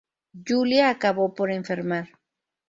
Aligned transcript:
Yulia 0.33 0.89
acabó 0.89 1.35
por 1.35 1.51
enfermar. 1.51 2.09